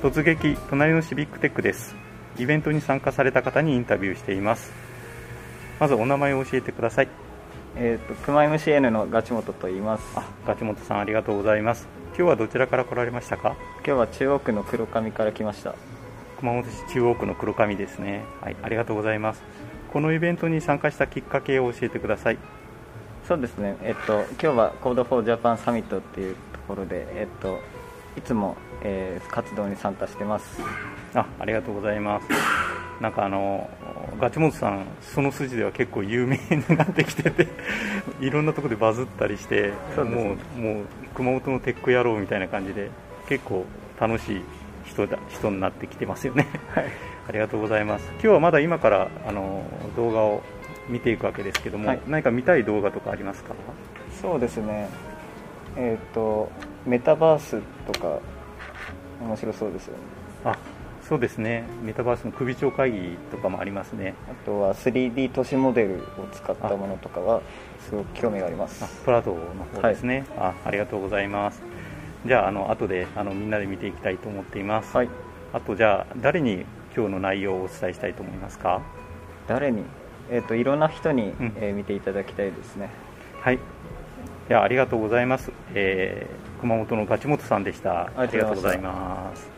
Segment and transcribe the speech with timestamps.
[0.00, 1.96] 突撃隣のシビックテックです。
[2.38, 4.72] イベントに参加された方にインタビューしています。
[5.80, 7.08] まずお名前を教えてください。
[7.74, 10.04] えっ、と熊 MCN のガチモトと言います。
[10.14, 11.88] あガチモトさんありがとうございます。
[12.16, 13.56] 今日はどちらから来られましたか？
[13.84, 15.74] 今日は中央区の黒上から来ました。
[16.38, 18.24] 熊本市中央区の黒上ですね。
[18.40, 19.42] はいありがとうございます。
[19.92, 22.38] このイベントに参加したきっかけを教えてください。
[23.26, 23.76] そうですね。
[23.82, 27.58] えっと今日は Code for Japan サミットっていうところでえっと
[28.16, 30.60] いつも、えー活動に参加してます。
[31.14, 32.26] あありがとうございます。
[33.00, 33.68] なんかあの
[34.20, 37.46] ガチモトさんその筋では結構有名になってきてて
[38.20, 40.02] いろんなところでバズったりして、ね。
[40.04, 40.84] もうもう
[41.14, 42.90] 熊本のテック野郎みたいな感じで
[43.28, 43.64] 結構
[44.00, 44.42] 楽しい
[44.84, 46.46] 人だ人になってきてますよね。
[46.74, 46.86] はい。
[47.28, 48.08] ありがとうございます。
[48.14, 49.62] 今日はまだ今からあの
[49.96, 50.42] 動画を
[50.88, 52.00] 見ていくわけですけども、はい。
[52.08, 53.54] 何か見たい動画とかありますか？
[54.20, 54.88] そうですね
[55.76, 56.50] えっ、と
[56.86, 58.18] メタバースとか
[59.20, 60.00] 面白そうですよね。
[60.44, 60.58] あ
[61.02, 61.64] そうですね。
[61.82, 64.14] メタバースの首長会議とかもありますね。
[64.30, 67.40] あとは 3D 都市モデルを使ったものとかは
[67.80, 68.84] すごく興味があります。
[68.84, 69.38] あプラドの
[69.74, 71.62] 方ですね、あありがとうございます。
[72.26, 75.08] じゃああの後であのみんなで見ていきたいと思っています、はい。
[75.54, 78.82] あとじゃあ誰に今日の内容をお伝えしたいと思いますか？
[79.46, 79.84] 誰に？
[80.30, 81.52] えっ、といろんな人に、うん。
[81.56, 82.90] えー見ていただきたいですね。
[83.40, 83.58] はい
[84.48, 88.10] ではありがとうございます、えー熊本のガチモトさんでした。
[88.16, 89.48] ありがとうございます